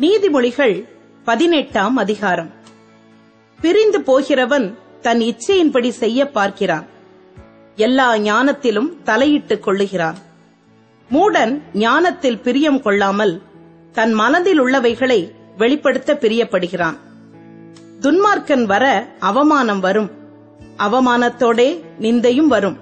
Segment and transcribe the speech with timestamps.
[0.00, 0.88] நீதிமொழிகள்
[1.24, 2.50] பதினெட்டாம் அதிகாரம்.
[3.60, 6.86] பிரிந்து போகிறவன் தன் இச்சையின்படி செய்ய பார்க்கிறான்.
[7.76, 10.14] எல்லா ஞானத்திலும் தலையிட்டுக் கொள்ளுகிறான்.
[11.10, 13.42] மூடன் ஞானத்தில் பிரியம் கொள்ளாமல்
[13.92, 16.96] தன் மனதில் உள்ளவைகளை வெளிப்படுத்த பிரியப்படுகிறான்.
[18.00, 20.10] துன்மார்க்கன் வர அவமானம் வரும்.
[20.78, 22.76] அவமானத்தோடே நிந்தையும் வரும்.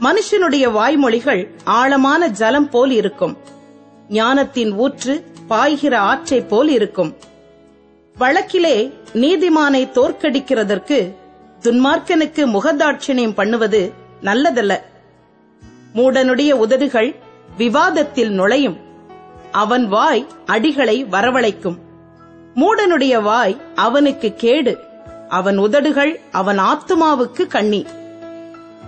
[0.00, 3.36] மனுஷனுடைய வாய்மொழிகள் ஆழமான ஜலம் போல் இருக்கும்.
[4.08, 7.16] ஞானத்தின் ஊற்று பாய்கிற ஆற்றை போல் இருக்கும்.
[8.18, 11.14] வழக்கிலே நீதிமானை தோற்கடிக்கிறதற்கு
[11.60, 13.92] துன்மார்க்கனுக்கு முகதாட்சிணியம் பண்ணுவது
[14.22, 14.78] நல்லதல்ல.
[15.94, 17.14] மூடனுடைய உதடுகள்
[17.56, 18.78] விவாதத்தில் நுழையும்.
[19.52, 21.78] அவன் வாய் அடிகளை வரவழைக்கும்.
[22.54, 24.78] மூடனுடைய வாய் அவனுக்கு கேடு.
[25.28, 27.86] அவன் உதடுகள் அவன் ஆத்துமாவுக்கு கண்ணி.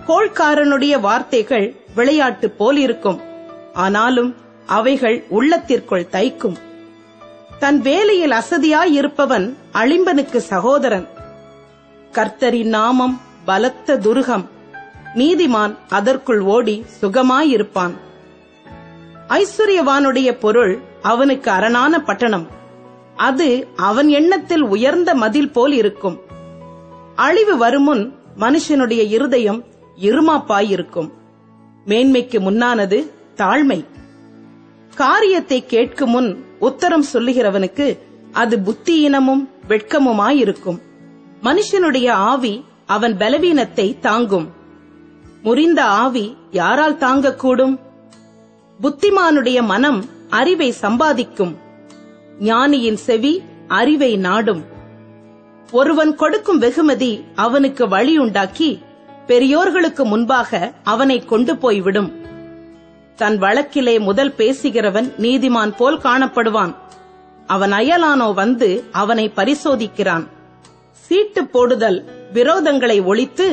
[0.07, 3.21] கோள்காரனுடைய வார்த்தைகள் விளையாட்டு போல் இருக்கும்.
[3.73, 4.35] ஆனாலும்
[4.67, 6.55] அவைகள் உள்ளத்திற்குள் தைக்கும்.
[7.59, 11.07] தன் வேலையில் அசதியாய் இருப்பவன் அழிம்பனுக்கு சகோதரன்.
[12.11, 14.45] கர்த்தரின் நாமம் பலத்த துருகம்.
[15.15, 17.93] நீதிமான் அதற்குள் ஓடி சுகமாயிருப்பான்.
[19.27, 22.47] ஐஸ்வர்யவானுடைய பொருள் அவனுக்கு அரணான பட்டணம்.
[23.15, 26.21] அது அவன் எண்ணத்தில் உயர்ந்த மதில் போல் இருக்கும்.
[27.15, 29.65] அழிவு வருமுன் மனுஷனுடைய இருதயம்
[30.01, 31.11] இருமாப்பாயிருக்கும்.
[31.85, 33.85] மேன்மைக்கு முன்னானது தாழ்மை.
[34.97, 36.29] காரியத்தை கேட்கும் முன்
[36.61, 37.97] உத்தரம் சொல்லுகிறவனுக்கு
[38.31, 40.79] அது புத்தியீனமும் வெட்கமுமாயிருக்கும்.
[41.43, 44.47] மனுஷனுடைய ஆவி அவன் பலவீனத்தை தாங்கும்.
[45.43, 47.79] முறிந்த ஆவி யாரால் தாங்கக்கூடும்?
[48.81, 51.57] புத்திமானுடைய மனம் அறிவை சம்பாதிக்கும்.
[52.39, 54.63] ஞானியின் செவி அறிவை நாடும்.
[55.71, 58.81] ஒருவன் கொடுக்கும் வெகுமதி அவனுக்கு வழியுண்டாக்கி
[59.27, 62.09] பெரியோர்களுக்கு முன்பாக அவனை கொண்டு போய்விடும்
[63.17, 66.73] தன் வழக்கிலே முதல் பேசுகிறவன் நீதிமான் போல் காணப்படுவான்.
[67.45, 70.25] அவன் அயலானோ வந்து அவனை பரிசோதிக்கிறான்.
[70.95, 71.99] சீட்டு போடுதல்
[72.33, 73.47] விரோதங்களை ஒழித்து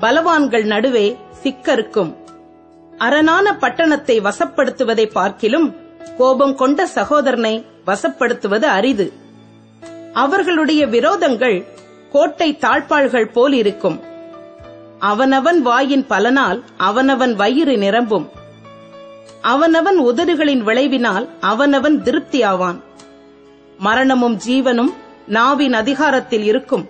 [0.00, 2.16] பலவான்கள் நடுவே சிக்கருக்கும்
[2.98, 5.68] அரணான பட்டணத்தை வசப்படுத்துவதை பார்க்கிலும்
[6.18, 7.54] கோபம் கொண்ட சகோதரனை
[7.86, 9.12] வசப்படுத்துவது அரிது.
[10.12, 11.58] அவர்களுடைய விரோதங்கள்
[12.12, 13.98] கோட்டை தாழ்பாள்கள் போல் இருக்கும்.
[14.98, 18.28] அவனவன் வாயின் பலனால் அவனவன் வயிறு நிரம்பும்.
[19.40, 22.80] அவனவன் உதடுகளின் விளைவினால் அவனவன் திருப்தியாவான்.
[23.78, 24.92] மரணமும் ஜீவனும்
[25.26, 26.88] நாவின் அதிகாரத்தில் இருக்கும்.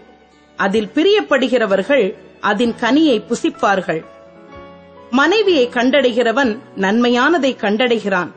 [0.57, 4.05] அதில் பிரியப்படுகிறவர்கள் அதன் கனியை புசிப்பார்கள்.
[5.11, 8.31] மனைவியை கண்டடைகிறவன் நன்மையானதை கண்டடைகிறான்.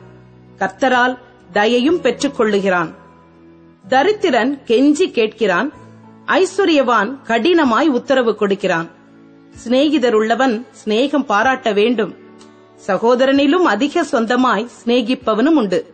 [0.58, 1.18] கர்த்தரால்
[1.52, 2.94] தயையும் பெற்றுக் கொள்ளுகிறான்
[3.88, 5.70] தரித்திரன் கெஞ்சி கேட்கிறான்.
[6.26, 8.90] ஐஸ்வர்யவான் கடினமாய் உத்தரவு கொடுக்கிறான்.
[9.50, 12.21] சிநேகிதர் உள்ளவன் சிநேகம் பாராட்ட வேண்டும்.
[12.86, 15.91] சகோதரனிலும் அதிக சொந்தமாய் சிநேகிப்பவனும் உண்டு.